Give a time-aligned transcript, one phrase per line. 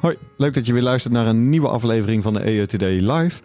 [0.00, 3.40] Hoi, leuk dat je weer luistert naar een nieuwe aflevering van de EO Today Live.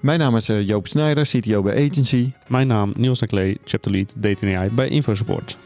[0.00, 2.32] Mijn naam is eh, Joop Snijder, CTO bij Agency.
[2.46, 5.56] Mijn naam Niels Naklee, Chapter Lead Data AI bij InfoSupport.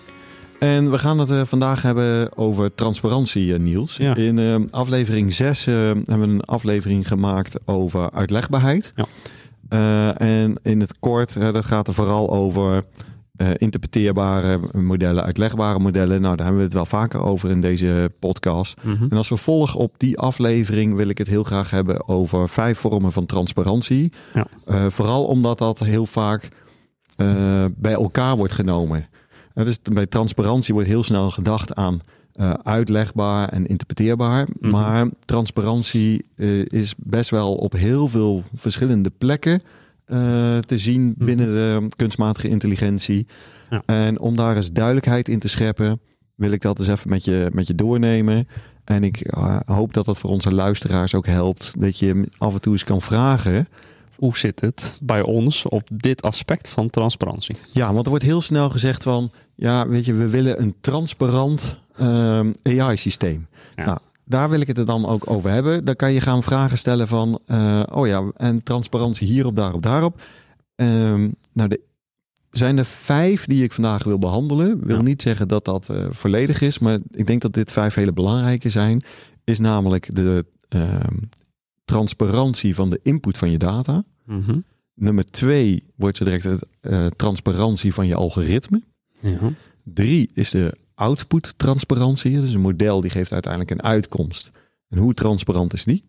[0.59, 3.97] En we gaan het uh, vandaag hebben over transparantie, uh, Niels.
[3.97, 4.17] Ja.
[4.17, 8.93] In uh, aflevering 6 hebben we een aflevering gemaakt over uitlegbaarheid.
[8.97, 10.15] Ja.
[10.17, 12.85] en in het kort, dat gaat er vooral over
[13.57, 16.21] interpreteerbare modellen, uitlegbare modellen.
[16.21, 18.83] Nou, daar hebben we het wel vaker over in deze podcast.
[18.83, 19.07] Mm -hmm.
[19.11, 23.13] En als vervolg op die aflevering wil ik het heel graag hebben over vijf vormen
[23.13, 24.13] van transparantie.
[24.35, 24.91] Ja.
[24.91, 26.49] vooral omdat dat heel vaak
[27.77, 29.09] bij elkaar wordt genomen.
[29.55, 32.01] Dus bij transparantie wordt heel snel gedacht aan
[32.41, 34.43] uh, uitlegbaar en interpreteerbaar.
[34.43, 34.53] Mhm.
[34.53, 34.81] Mm -hmm.
[34.81, 39.63] Maar transparantie uh, is best wel op heel veel verschillende plekken
[40.13, 41.27] uh, te zien -hmm.
[41.27, 43.27] binnen de kunstmatige intelligentie.
[43.71, 43.83] Ja.
[43.87, 46.01] En om daar eens duidelijkheid in te scheppen,
[46.35, 48.49] wil ik dat eens even met je, met je doornemen.
[48.85, 51.73] En ik hoop dat dat voor onze luisteraars ook helpt.
[51.79, 53.67] Dat je af en toe eens kan vragen
[54.21, 57.57] hoe zit het bij ons op dit aspect van transparantie?
[57.71, 61.77] Ja, want er wordt heel snel gezegd van, ja, weet je, we willen een transparant
[62.01, 63.47] um, AI-systeem.
[63.75, 63.85] Ja.
[63.85, 63.99] Nou,
[64.31, 65.85] daar wil ik het dan ook over hebben.
[65.85, 70.23] Dan kan je gaan vragen stellen van, uh, oh ja, en transparantie hierop, daarop, daarop.
[70.77, 71.81] Um, nou, de,
[72.51, 74.87] zijn er vijf die ik vandaag wil behandelen.
[74.87, 75.03] Wil Ja.
[75.03, 78.71] niet zeggen dat dat uh, volledig is, maar ik denk dat dit vijf hele belangrijke
[78.71, 79.03] zijn.
[79.45, 81.29] Is namelijk de um,
[81.85, 84.05] transparantie van de input van je data.
[84.25, 84.65] Mm -hmm.
[84.95, 88.83] Nummer twee wordt zo direct de uh, transparantie van je algoritme.
[89.21, 89.53] Ja.
[89.85, 92.41] Drie is de output transparantie.
[92.41, 94.51] Dus een model die geeft uiteindelijk een uitkomst.
[94.89, 96.05] En hoe transparant is die?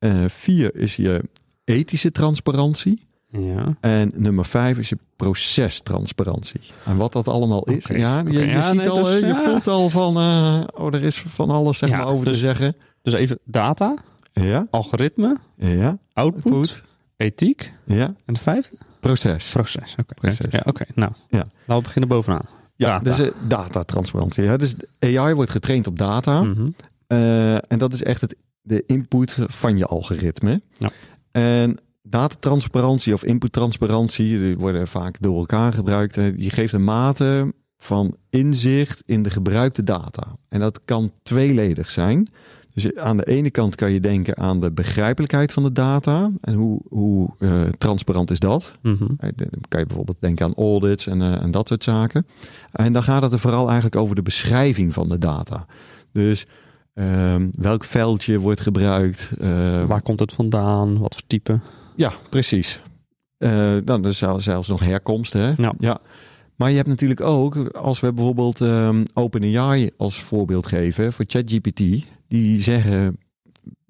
[0.00, 1.22] Uh, vier is je
[1.64, 3.04] ethische transparantie.
[3.28, 3.76] Ja.
[3.80, 6.60] En nummer vijf is je procestransparantie.
[6.84, 7.86] En wat dat allemaal is.
[7.86, 8.38] Ja, je, oké.
[8.38, 9.34] je Ja, ziet nee, al, dus, je ja.
[9.42, 12.76] voelt al van, uh, oh, er is van alles zeg maar over dus- te zeggen.
[13.02, 13.94] Dus even data,
[14.32, 16.82] Ja, algoritme, ja, output,
[17.16, 18.76] ethiek Ja, en de vijfde?
[19.00, 19.50] proces.
[19.52, 19.94] Proces.
[20.00, 20.52] Oké, Proces.
[20.52, 20.84] Ja, oké.
[20.94, 21.38] Nou, Ja.
[21.38, 22.46] laten we beginnen bovenaan.
[22.76, 23.16] Ja, Data.
[23.16, 24.44] dus uh, datatransparantie.
[24.44, 26.42] Ja, dus AI wordt getraind op data.
[26.42, 26.66] Mhm.
[27.08, 30.62] Uh, en dat is echt het, de input van je algoritme.
[30.72, 30.90] Ja.
[31.30, 36.14] En datatransparantie of inputtransparantie, die worden vaak door elkaar gebruikt.
[36.14, 40.34] Je geeft een mate van inzicht in de gebruikte data.
[40.48, 42.28] En dat kan tweeledig zijn.
[42.76, 46.30] Dus aan de ene kant kan je denken aan de begrijpelijkheid van de data.
[46.40, 48.72] En hoe, hoe uh, transparant is dat?
[48.82, 49.06] Mhm.
[49.18, 52.26] Dan kan je bijvoorbeeld denken aan audits en, uh, en dat soort zaken.
[52.72, 55.66] En dan gaat het er vooral eigenlijk over de beschrijving van de data.
[56.12, 56.46] Dus
[56.94, 59.30] um, welk veldje wordt gebruikt?
[59.38, 60.98] Uh, Waar komt het vandaan?
[60.98, 61.60] Wat voor type?
[61.94, 62.80] Ja, precies.
[63.84, 65.32] Dan is zelfs nog herkomst.
[65.32, 65.52] Hè?
[65.56, 65.74] Ja.
[65.78, 66.00] ja.
[66.56, 72.06] Maar je hebt natuurlijk ook, als we bijvoorbeeld um, OpenAI als voorbeeld geven voor ChatGPT,
[72.28, 73.18] die zeggen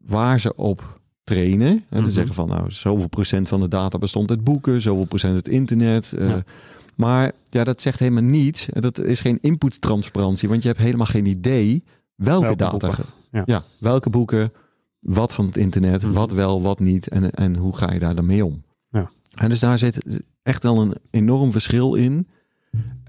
[0.04, 1.68] waar ze op trainen.
[1.68, 2.02] En Mhm.
[2.06, 5.48] mm zeggen van nou, zoveel procent van de data bestond uit boeken, zoveel procent uit
[5.48, 6.12] internet.
[6.18, 6.42] Uh, Ja.
[6.94, 8.66] Maar ja, dat zegt helemaal niets.
[8.70, 12.94] Dat is geen inputtransparantie, want je hebt helemaal geen idee welke, Welke data.
[13.30, 13.42] Ja.
[13.46, 13.62] Ja.
[13.78, 14.52] welke boeken,
[15.00, 16.12] wat van het internet, Mhm.
[16.12, 18.62] wat wel, wat niet en, en hoe ga je daar dan mee om.
[18.90, 19.10] Ja.
[19.34, 22.28] En dus daar zit echt wel een enorm verschil in.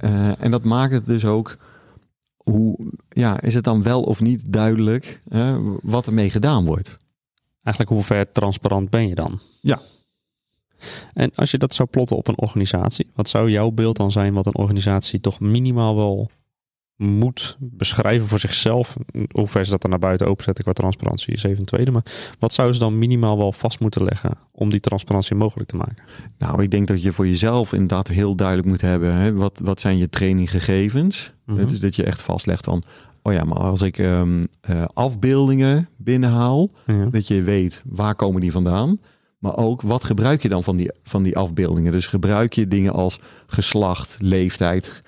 [0.04, 1.58] Uh, en dat maakt het dus ook
[2.52, 2.78] hoe,
[3.10, 6.98] ja, is het dan wel of niet duidelijk hè, wat ermee gedaan wordt?
[7.64, 9.40] Eigenlijk hoe ver transparant ben je dan?
[9.62, 9.82] Ja.
[11.14, 14.34] En als je dat zou plotten op een organisatie, wat zou jouw beeld dan zijn
[14.34, 16.30] wat een organisatie toch minimaal wel
[16.98, 18.96] moet beschrijven voor zichzelf?
[19.32, 21.92] Hoe ver ze dat dan naar buiten openzetten qua transparantie is even een tweede.
[21.92, 22.06] Maar
[22.40, 26.04] wat zouden ze dan minimaal wel vast moeten leggen om die transparantie mogelijk te maken?
[26.38, 29.14] Nou, ik denk dat je voor jezelf inderdaad heel duidelijk moet hebben.
[29.14, 31.34] Hè, wat, wat zijn je traininggegevens?
[31.46, 31.68] Mhm.
[31.68, 32.84] Dus dat je echt vastlegt van,
[33.22, 37.06] oh ja, maar als ik um, uh, afbeeldingen binnenhaal, Ja.
[37.06, 39.00] dat je weet waar komen die vandaan.
[39.38, 41.92] Maar ook wat gebruik je dan van die, van die afbeeldingen?
[41.92, 45.02] Dus gebruik je dingen als geslacht, leeftijd,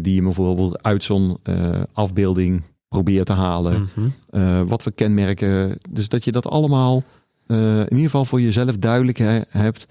[0.00, 3.80] die je bijvoorbeeld uit zo'n uh, afbeelding probeert te halen.
[3.82, 4.08] Mhm.
[4.30, 5.78] Uh, wat voor kenmerken.
[5.90, 7.02] Dus dat je dat allemaal
[7.46, 9.86] in ieder geval voor jezelf duidelijk he, hebt.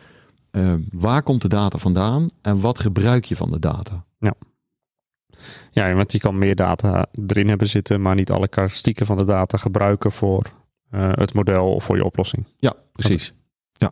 [0.91, 4.05] Waar komt de data vandaan en wat gebruik je van de data?
[5.71, 9.23] Ja, want je kan meer data erin hebben zitten, maar niet alle karakteristieken van de
[9.23, 10.51] data gebruiken voor
[10.89, 12.45] eh, het model of voor je oplossing.
[12.57, 13.33] Ja, precies.
[13.71, 13.91] Ja.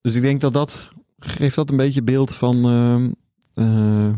[0.00, 0.88] Dus ik denk dat dat
[1.18, 2.64] geeft dat een beetje beeld van.
[2.64, 3.10] ehm,
[3.54, 4.12] eh,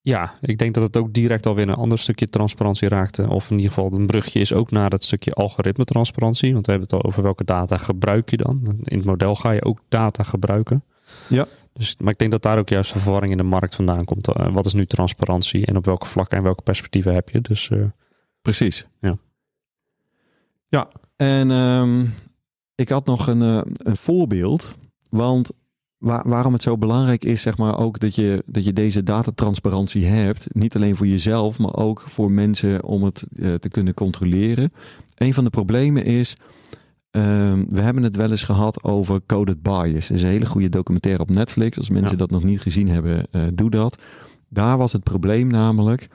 [0.00, 3.28] Ja, ik denk dat het ook direct alweer een ander stukje transparantie raakte.
[3.28, 6.52] Of in ieder geval een brugje is ook naar het stukje algoritme transparantie.
[6.52, 8.78] Want we hebben het al over welke data gebruik je dan.
[8.82, 10.84] In het model ga je ook data gebruiken.
[11.28, 11.46] Ja.
[11.72, 14.28] Dus, maar ik denk dat daar ook juist de verwarring in de markt vandaan komt.
[14.28, 17.40] Eh, wat is nu transparantie en op welke vlakken en welke perspectieven heb je?
[17.40, 17.84] Dus eh,
[18.42, 18.86] precies.
[19.00, 19.18] Ja.
[20.66, 22.06] Ja, en ehm,
[22.74, 24.74] ik had nog een, een voorbeeld.
[25.10, 25.50] Want
[26.04, 30.04] waar- waarom het zo belangrijk is, zeg maar, ook dat je, dat je deze datatransparantie
[30.06, 30.46] hebt.
[30.54, 34.72] Niet alleen voor jezelf, maar ook voor mensen om het eh, te kunnen controleren.
[35.14, 36.36] Een van de problemen is.
[37.10, 40.08] ehm, we hebben het wel eens gehad over Coded Bias.
[40.08, 41.76] Er is een hele goede documentaire op Netflix.
[41.76, 42.16] Als mensen Ja.
[42.16, 44.02] dat nog niet gezien hebben, eh, doe dat.
[44.48, 46.08] Daar was het probleem namelijk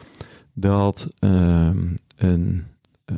[0.53, 1.77] dat ehm,
[2.18, 2.63] een,
[3.06, 3.15] eh,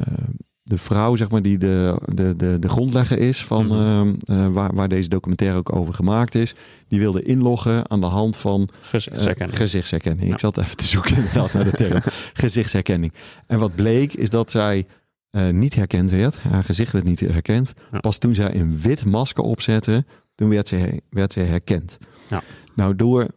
[0.71, 3.75] de vrouw, zeg maar, die de, de, de, de grondlegger is van Mhm.
[3.75, 6.55] ehm, eh, waar, waar deze documentaire ook over gemaakt is,
[6.87, 9.57] die wilde inloggen aan de hand van eh, gezichtsherkenning.
[9.57, 10.27] gezichtsherkenning.
[10.27, 10.33] Ja.
[10.33, 12.01] Ik zat even te zoeken inderdaad naar de term
[12.43, 13.13] gezichtsherkenning.
[13.47, 14.85] En wat bleek is dat zij
[15.29, 16.37] eh, niet herkend werd.
[16.39, 17.73] Haar gezicht werd niet herkend.
[17.91, 17.99] Ja.
[17.99, 21.97] Pas toen zij een wit masker opzette, toen werd ze, werd ze herkend.
[22.29, 22.41] Ja.
[22.75, 23.27] Nou, door,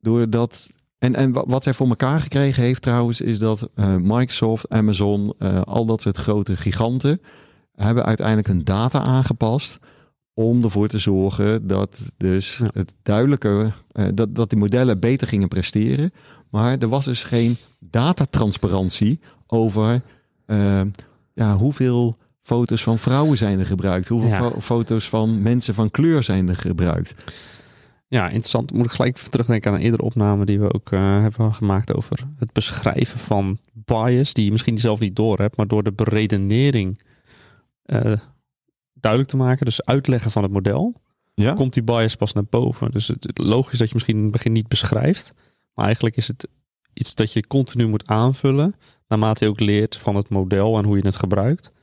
[0.00, 0.70] door dat...
[0.98, 5.34] En, en wa- wat zij voor elkaar gekregen heeft trouwens, is dat eh, Microsoft, Amazon,
[5.38, 7.20] eh, al dat soort grote giganten,
[7.74, 9.78] hebben uiteindelijk hun data aangepast
[10.34, 12.68] om ervoor te zorgen dat dus Ja.
[12.72, 16.12] het duidelijker, eh, dat, dat die modellen beter gingen presteren.
[16.50, 20.02] Maar er was dus geen datatransparantie over
[21.34, 24.60] ja, hoeveel foto's van vrouwen zijn er gebruikt, hoeveel Ja.
[24.60, 27.14] foto's van mensen van kleur zijn er gebruikt.
[28.08, 28.72] Ja, interessant.
[28.72, 31.94] Moet ik gelijk even terugdenken aan een eerdere opname die we ook eh, hebben gemaakt
[31.94, 35.92] over het beschrijven van bias, die je misschien zelf niet door hebt, maar door de
[35.92, 37.02] beredenering
[37.82, 38.18] eh,
[38.92, 40.94] duidelijk te maken, dus uitleggen van het model,
[41.34, 42.90] Ja, komt die bias pas naar boven.
[42.90, 45.34] Dus het, het logisch dat je misschien in het begin niet beschrijft,
[45.74, 46.48] maar eigenlijk is het
[46.92, 48.74] iets dat je continu moet aanvullen,
[49.08, 51.74] naarmate je ook leert van het model en hoe je het gebruikt.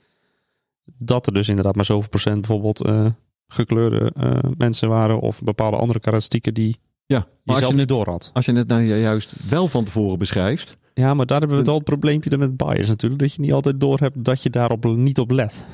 [0.86, 3.06] Dat er dus inderdaad maar zoveel procent bijvoorbeeld eh,
[3.54, 7.26] gekleurde eh, mensen waren of bepaalde andere karakteristieken die ja.
[7.44, 8.30] je zelf je, niet door had.
[8.34, 11.72] als je het nou juist wel van tevoren beschrijft, Ja, maar daar hebben we het
[11.72, 13.22] al het probleempje met bias natuurlijk.
[13.22, 15.66] Dat je niet altijd door hebt dat je daarop niet op let.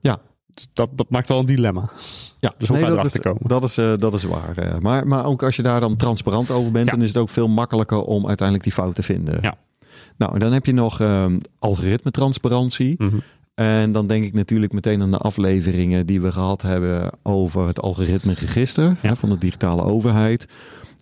[0.00, 0.20] Ja.
[0.54, 1.90] Dus dat, dat maakt wel een dilemma.
[2.38, 3.40] Ja, Dus hoe je dat, is, komen?
[3.48, 4.56] dat, is, eh, dat is waar.
[4.56, 4.78] eh.
[4.78, 6.92] maar, maar ook als je daar dan transparant over bent, Ja.
[6.92, 9.38] dan is het ook veel makkelijker om uiteindelijk die fout te vinden.
[9.42, 9.54] Ja.
[10.16, 12.94] Nou, en dan heb je nog ehm algoritme transparantie.
[12.98, 13.16] Mhm.
[13.54, 17.80] En dan denk ik natuurlijk meteen aan de afleveringen die we gehad hebben over het
[17.80, 20.46] algoritme register hè, van de digitale overheid.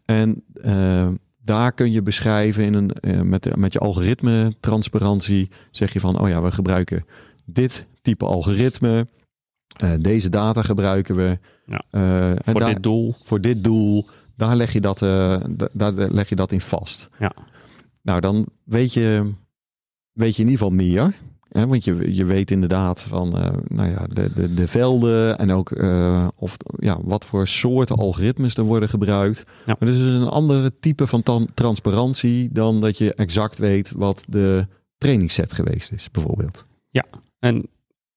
[0.04, 1.08] En eh,
[1.42, 6.18] daar kun je beschrijven in een, eh, met, met je algoritme transparantie, zeg je van,
[6.20, 7.04] oh ja, we gebruiken
[7.44, 9.06] dit type algoritme.
[9.76, 11.38] Eh, deze data gebruiken we.
[11.66, 11.82] Ja.
[11.90, 13.14] En Voor daar- dit doel.
[13.24, 14.06] voor dit doel,
[14.36, 17.08] daar leg je dat, da- daar leg je dat in vast.
[17.18, 17.32] Ja.
[18.02, 19.32] Nou, dan weet je,
[20.12, 21.14] weet je in ieder geval meer.
[21.50, 21.66] Hè?
[21.66, 25.70] Want je, je weet inderdaad van eh, nou ja, de, de, de velden en ook
[25.70, 29.38] eh, of, ja, wat voor soorten algoritmes er worden gebruikt.
[29.46, 29.52] Ja.
[29.66, 34.24] Maar dat is dus een andere type van transparantie dan dat je exact weet wat
[34.28, 34.66] de
[34.98, 36.68] trainingsset geweest is, bijvoorbeeld.
[37.40, 37.68] En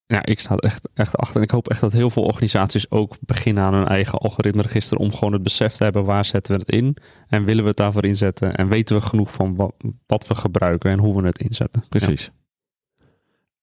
[0.06, 1.36] ja, ik sta er echt, echt achter.
[1.36, 4.98] En ik hoop echt dat heel veel organisaties ook beginnen aan hun eigen algoritmeregister.
[4.98, 6.98] Om gewoon het besef te hebben waar zetten we het in.
[7.28, 8.56] En willen we het daarvoor inzetten.
[8.56, 9.74] En weten we genoeg van wat,
[10.06, 11.84] wat we gebruiken en hoe we het inzetten.
[11.90, 12.32] Precies.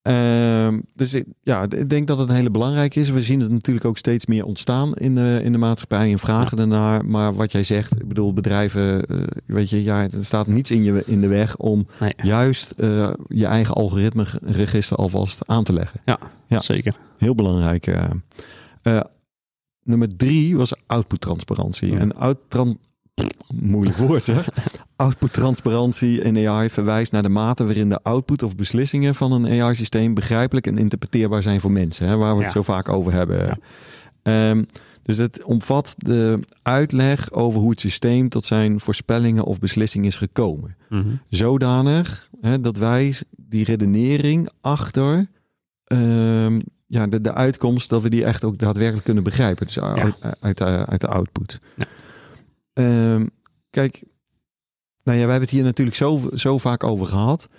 [0.01, 3.09] Ehm, dus ik, ja, ik denk dat het een hele belangrijke is.
[3.09, 6.59] We zien het natuurlijk ook steeds meer ontstaan in de, in de maatschappij en vragen
[6.59, 7.05] ernaar.
[7.05, 10.83] Maar wat jij zegt, ik bedoel, bedrijven, eh, weet je, ja, er staat niets in,
[10.83, 15.73] je, in de weg om Ja, nee, juist eh, je eigen algoritmeregister alvast aan te
[15.73, 16.01] leggen.
[16.47, 16.61] Ja.
[16.61, 16.95] zeker.
[17.17, 17.87] Heel belangrijk.
[17.87, 18.99] Eh,
[19.83, 21.91] nummer drie was output transparantie.
[21.91, 21.97] Ja.
[21.97, 22.37] En out
[23.53, 24.49] moeilijk woord zeg.
[24.95, 29.61] output transparantie in AI verwijst naar de mate waarin de output of beslissingen van een
[29.61, 32.57] AI-systeem begrijpelijk en interpreteerbaar zijn voor mensen, hè, waar we het Ja.
[32.57, 33.45] zo vaak over hebben.
[33.45, 33.57] Ja.
[34.21, 34.63] Ehm,
[35.01, 40.15] dus het omvat de uitleg over hoe het systeem tot zijn voorspellingen of beslissingen is
[40.17, 41.07] gekomen Mhm.
[41.29, 45.27] zodanig hè, dat wij die redenering achter
[45.85, 49.65] ehm, ja, de, de uitkomst, dat we die echt ook daadwerkelijk kunnen begrijpen.
[49.65, 51.59] Dus uit, uit, de- uit de output.
[51.75, 51.85] Ja.
[52.73, 53.25] Ehm,
[53.69, 54.03] kijk,
[55.03, 57.49] nou ja, we hebben het hier natuurlijk zo, zo vaak over gehad.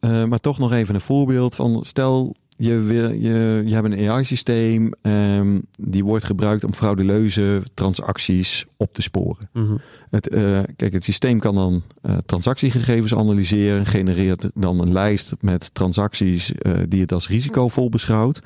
[0.00, 4.08] Eh, maar toch nog even een voorbeeld van stel je, wil, je, je hebt een
[4.08, 9.48] AI-systeem, um, die wordt gebruikt om frauduleuze transacties op te sporen.
[9.52, 9.76] Mhm.
[10.10, 15.74] Het, eh, kijk, het systeem kan dan eh, transactiegegevens analyseren, genereert dan een lijst met
[15.74, 18.40] transacties eh, die het als risicovol beschouwt.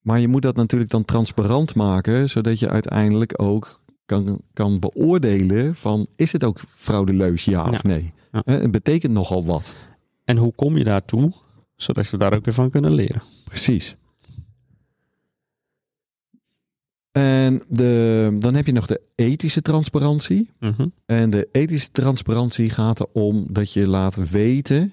[0.00, 5.74] Maar je moet dat natuurlijk dan transparant maken, zodat je uiteindelijk ook kan, kan beoordelen
[5.74, 7.70] van is het ook fraudeleus, ja, Ja.
[7.70, 8.12] of nee.
[8.32, 8.42] Ja.
[8.44, 9.74] Het betekent nogal wat.
[10.24, 11.32] En hoe kom je daartoe?
[11.76, 13.22] Zodat we daar ook weer van kunnen leren.
[13.44, 13.96] Precies.
[17.12, 20.50] En de, dan heb je nog de ethische transparantie.
[20.60, 20.86] Mhm.
[21.06, 24.92] En de ethische transparantie gaat erom dat je laat weten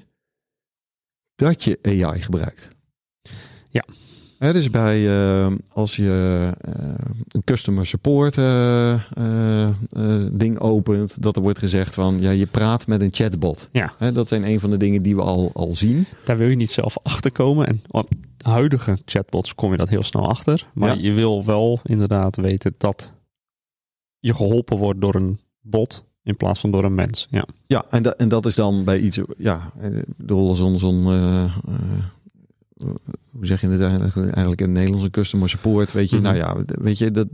[1.35, 2.67] dat je AI gebruikt.
[3.69, 3.85] Ja.
[4.43, 9.69] Hè, dus bij uh, als je uh, een customer support uh,
[10.31, 13.69] ding opent, dat er wordt gezegd van ja, je praat met een chatbot.
[13.71, 13.93] Ja.
[14.11, 16.05] Dat zijn een van de dingen die we al, al zien.
[16.25, 17.67] Daar wil je niet zelf achter komen.
[17.67, 20.67] En op huidige chatbots kom je dat heel snel achter.
[20.73, 21.01] Maar Ja.
[21.01, 23.13] je wil wel inderdaad weten dat
[24.19, 27.27] je geholpen wordt door een bot in plaats van door een mens.
[27.29, 27.45] Ja.
[27.67, 31.05] Ja, en, dat en dat is dan bij iets, ja, ik bedoel, zo'n, zo'n
[33.31, 36.25] hoe zeg je het eigenlijk, in het Nederlands, een customer support, weet je, Mhm.
[36.25, 37.27] nou ja, weet je, dat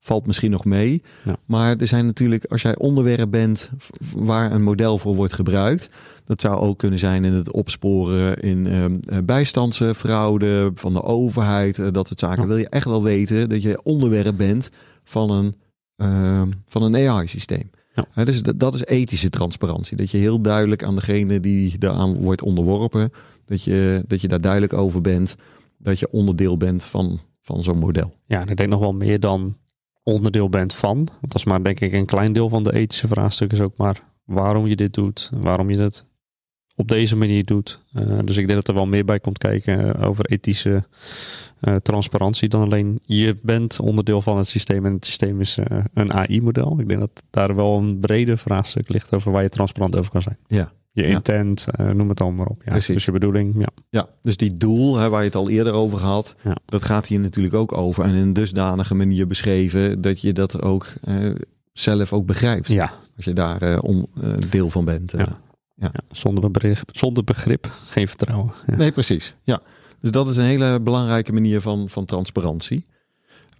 [0.00, 1.02] valt misschien nog mee.
[1.24, 1.36] Ja.
[1.46, 3.70] Maar er zijn natuurlijk, als jij onderwerp bent
[4.16, 5.88] waar een model voor wordt gebruikt,
[6.24, 11.86] dat zou ook kunnen zijn in het opsporen in uh, bijstandsfraude van de overheid, uh,
[11.90, 12.42] dat soort zaken.
[12.42, 12.48] Ja.
[12.48, 14.70] Wil je echt wel weten dat je onderwerp bent
[15.04, 15.54] van een,
[15.96, 17.70] uh, van een AI-systeem.
[18.14, 18.24] Ja.
[18.24, 19.96] Dus dat, dat is ethische transparantie.
[19.96, 23.12] Dat je heel duidelijk aan degene die daaraan wordt onderworpen,
[23.44, 25.36] dat je, dat je daar duidelijk over bent,
[25.78, 28.16] dat je onderdeel bent van, van zo'n model.
[28.26, 29.56] Ja, en ik denk nog wel meer dan
[30.02, 30.96] onderdeel bent van.
[30.96, 33.76] Want dat is maar denk ik een klein deel van de ethische vraagstuk is ook
[33.76, 36.06] maar waarom je dit doet, waarom je het
[36.74, 37.82] op deze manier doet.
[37.92, 40.84] Uh, dus ik denk dat er wel meer bij komt kijken over ethische
[41.60, 45.78] uh, transparantie dan alleen je bent onderdeel van het systeem en het systeem is uh,
[45.94, 46.76] een AI-model.
[46.80, 50.22] Ik denk dat daar wel een breder vraagstuk ligt over waar je transparant over kan
[50.22, 50.38] zijn.
[50.46, 50.72] Ja.
[50.92, 51.92] Je intent, ja.
[51.92, 52.62] noem het allemaal op.
[52.64, 52.70] Ja.
[52.70, 52.94] Precies.
[52.94, 53.68] Dus je bedoeling, ja.
[53.90, 56.56] Ja, dus die doel hè, waar je het al eerder over had, ja.
[56.66, 58.04] dat gaat hier natuurlijk ook over.
[58.04, 60.92] En in een dusdanige manier beschreven dat je dat ook
[61.72, 62.68] zelf ook begrijpt.
[62.68, 62.92] Ja.
[63.16, 64.06] Als je daar on,
[64.50, 65.12] deel van bent.
[65.12, 65.18] Ja.
[65.18, 65.90] Ja.
[65.92, 66.00] ja.
[66.10, 68.52] zonder, begrip, zonder begrip geen vertrouwen.
[68.66, 68.76] Ja.
[68.76, 69.34] Nee, precies.
[69.42, 69.60] Ja.
[70.00, 72.86] Dus dat is een hele belangrijke manier van, van transparantie.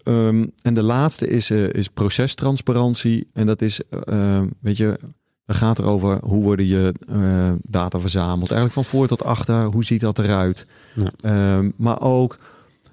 [0.04, 3.28] Um, en de laatste is, uh, is procestransparantie.
[3.33, 4.99] En dat is, uh, weet je,
[5.47, 8.50] dat gaat erover hoe worden je uh, data verzameld.
[8.50, 10.66] Eigenlijk van voor tot achter, hoe ziet dat eruit?
[10.95, 11.57] Ja.
[11.57, 12.38] Um, maar ook,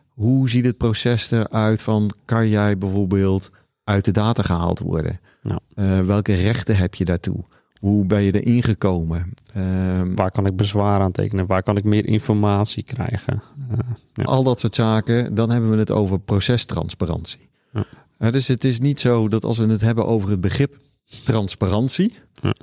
[0.07, 3.51] hoe ziet het proces eruit van, kan jij bijvoorbeeld
[3.83, 5.19] uit de data gehaald worden?
[5.41, 5.59] Ja.
[5.75, 7.43] Uh, welke rechten heb je daartoe?
[7.85, 9.33] Hoe ben je erin gekomen?
[9.57, 11.45] Um, Waar kan ik bezwaar aan tekenen?
[11.45, 13.41] Waar kan ik meer informatie krijgen?
[13.71, 13.77] Uh,
[14.13, 14.23] ja.
[14.23, 15.33] Al dat soort zaken.
[15.33, 17.49] Dan hebben we het over procestransparantie.
[17.73, 17.85] Ja.
[18.19, 20.77] Uh, dus het is niet zo dat als we het hebben over het begrip
[21.23, 22.53] transparantie, ja.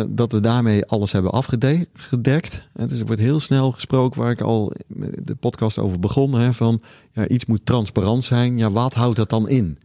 [0.00, 2.62] uh, dat we daarmee alles hebben afgedekt.
[2.72, 4.72] dus er wordt heel snel gesproken, waar ik al
[5.22, 6.80] de podcast over begon, hè, van
[7.12, 8.58] ja, iets moet transparant zijn.
[8.58, 9.78] Ja, wat houdt dat dan in?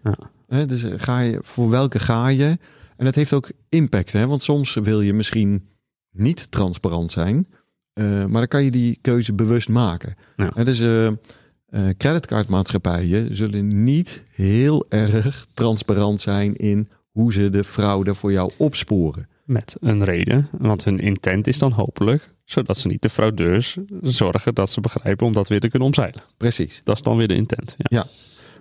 [0.48, 0.66] Ja.
[0.66, 2.58] dus ga je, voor welke ga je?
[2.98, 4.28] En dat heeft ook impact, hè?
[4.28, 5.68] want soms wil je misschien
[6.12, 7.48] niet transparant zijn,
[7.94, 10.16] uh, maar dan kan je die keuze bewust maken.
[10.36, 10.52] Ja.
[10.56, 17.64] En dus uh, uh, creditcardmaatschappijen zullen niet heel erg transparant zijn in hoe ze de
[17.64, 19.28] fraude voor jou opsporen.
[19.44, 24.56] Met een reden, want hun intent is dan hopelijk zodat ze niet de fraudeurs zorgen
[24.56, 26.22] dat ze begrijpen om dat weer te kunnen omzeilen.
[26.38, 26.82] Precies.
[26.84, 27.76] Dat is dan weer de intent.
[27.78, 28.06] Ja, ja.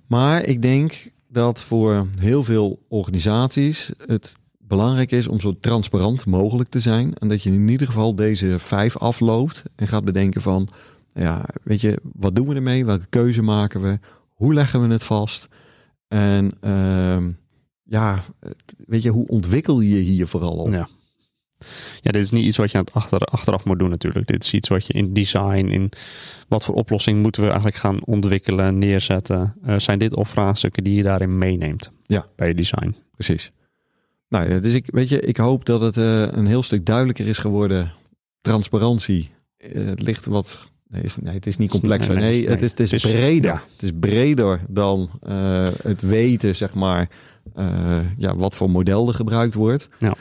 [0.07, 6.71] maar ik denk dat voor heel veel organisaties het belangrijk is om zo transparant mogelijk
[6.71, 7.15] te zijn.
[7.15, 10.69] En dat je in ieder geval deze vijf afloopt en gaat bedenken van,
[11.09, 12.85] ja, weet je, wat doen we ermee?
[12.85, 13.99] Welke keuze maken we?
[14.33, 15.49] Hoe leggen we het vast?
[16.09, 17.25] En uh,
[17.83, 18.25] ja,
[18.87, 20.73] weet je, hoe ontwikkel je hier vooral op?
[20.73, 20.89] Ja.
[22.01, 24.27] Ja, dit is niet iets wat je aan het achter, achteraf moet doen natuurlijk.
[24.27, 25.91] Dit is iets wat je in design, in
[26.49, 29.55] wat voor oplossing moeten we eigenlijk gaan ontwikkelen, neerzetten.
[29.67, 32.27] Uh, zijn dit of vraagstukken die je daarin meeneemt ja.
[32.37, 32.97] bij je design?
[33.13, 33.53] Precies.
[34.29, 37.27] Nou ja, dus ik, weet je, ik hoop dat het uh, een heel stuk duidelijker
[37.27, 37.93] is geworden.
[38.41, 39.31] Transparantie.
[39.59, 40.59] Uh, het ligt wat.
[40.89, 42.15] Nee, is, nee, het is niet complexer.
[42.15, 43.51] Nee, nee, nee het is, het is, het is breder.
[43.51, 43.63] Ja.
[43.73, 47.09] Het is breder dan uh, het weten, zeg maar,
[48.19, 49.89] ja, wat voor model er gebruikt wordt.
[49.99, 50.17] Ja.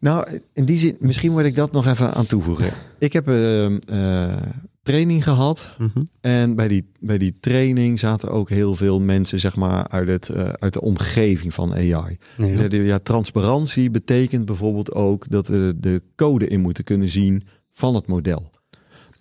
[0.00, 2.72] Nou, in die zin, misschien moet ik dat nog even aan toevoegen.
[2.98, 4.36] Ik heb uh,
[4.82, 5.74] training gehad.
[5.78, 6.08] Mm -hmm.
[6.20, 10.28] En bij die, bij die training zaten ook heel veel mensen, zeg maar, uit, het,
[10.28, 12.18] uh, uit de omgeving van AI.
[12.36, 17.42] Zeiden, ja, transparantie betekent bijvoorbeeld ook dat we de code in moeten kunnen zien
[17.72, 18.50] van het model.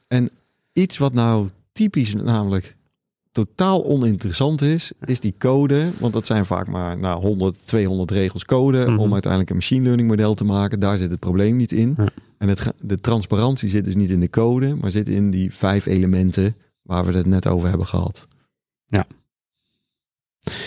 [0.08, 0.30] En
[0.74, 2.78] iets wat nou typisch namelijk
[3.32, 5.92] totaal oninteressant is, is die code.
[6.00, 9.00] Want dat zijn vaak maar nou, 100, 200 regels code Mhm.
[9.00, 10.80] om uiteindelijk een machine learning model te maken.
[10.80, 11.94] Daar zit het probleem niet in.
[11.98, 12.08] Ja.
[12.38, 15.86] En het, de transparantie zit dus niet in de code, maar zit in die vijf
[15.86, 18.28] elementen waar we het net over hebben gehad.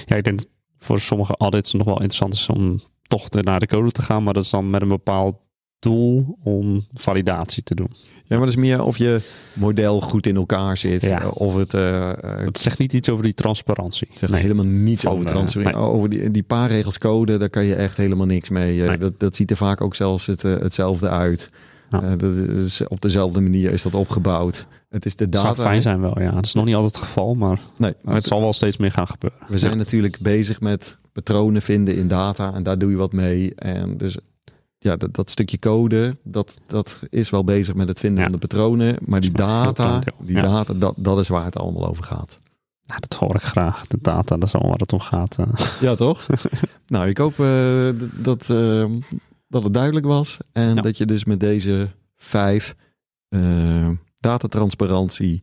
[0.07, 3.67] Ja, ik denk dat voor sommige audits nog wel interessant is om toch naar de
[3.67, 4.23] code te gaan.
[4.23, 5.37] Maar dat is dan met een bepaald
[5.83, 7.91] doel om validatie te doen.
[8.25, 9.21] Ja, maar dat is meer of je
[9.53, 11.03] model goed in elkaar zit.
[11.03, 11.21] Ja.
[11.23, 14.07] eh, Of het eh, eh, Dat zegt niet iets over die transparantie.
[14.11, 14.41] Het zegt Nee.
[14.43, 15.75] helemaal niets over eh, nee.
[15.75, 18.83] Over die, die paar regels code, daar kan je echt helemaal niks mee.
[18.83, 18.99] Eh, Nee.
[18.99, 21.51] dat, dat ziet er vaak ook zelfs het, eh, hetzelfde uit.
[21.91, 22.03] Ja.
[22.03, 24.67] Eh, dat is, op dezelfde manier is dat opgebouwd.
[24.91, 25.55] Het is de Het data.
[25.55, 26.31] zou fijn zijn wel, ja.
[26.31, 28.77] Dat is nog niet altijd het geval, maar Nee, maar het het- zal wel steeds
[28.77, 29.39] meer gaan gebeuren.
[29.49, 29.79] we zijn Ja.
[29.79, 33.55] natuurlijk bezig met patronen vinden in data en daar doe je wat mee.
[33.55, 34.17] En dus
[34.83, 38.31] ja, dat, dat stukje code, dat, dat is wel bezig met het vinden Ja.
[38.31, 38.97] van de patronen.
[39.07, 40.43] Maar die data, die Ja.
[40.43, 42.41] data dat, dat is waar het allemaal over gaat.
[42.81, 43.87] Ja, dat hoor ik graag.
[43.87, 45.39] De data, dat is allemaal waar het om gaat.
[45.39, 45.47] eh.
[45.81, 46.27] Ja, toch?
[46.87, 48.91] nou, ik hoop eh, dat, eh,
[49.49, 50.39] dat het duidelijk was.
[50.53, 50.81] En Ja.
[50.83, 52.75] dat je dus met deze vijf
[53.29, 55.43] eh datatransparantie,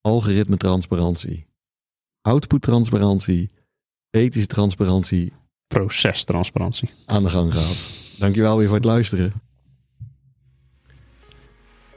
[0.00, 1.46] algoritmetransparantie,
[2.22, 3.50] output-transparantie,
[4.10, 5.32] ethische transparantie
[5.68, 6.90] Procestransparantie.
[7.06, 7.76] aan de gang gaat.
[8.18, 9.32] Dankjewel weer voor het luisteren.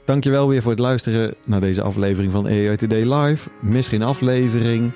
[0.04, 3.48] Dankjewel weer voor het luisteren naar deze aflevering van AI Today Live.
[3.60, 4.92] Mis geen aflevering.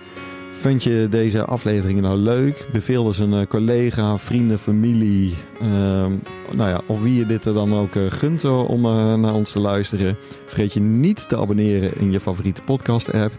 [0.53, 2.69] Vind je deze afleveringen nou leuk?
[2.73, 5.35] Beveel eens een eh, collega, vrienden, familie.
[5.61, 6.13] ehm,
[6.57, 8.81] nou ja, of wie je dit er dan ook eh, gunt eh, om
[9.21, 10.17] naar ons te luisteren.
[10.47, 13.39] Vergeet je niet te abonneren in je favoriete podcast app.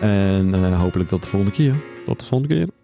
[0.00, 1.82] En hopelijk tot de volgende keer.
[2.06, 2.83] Tot de volgende keer.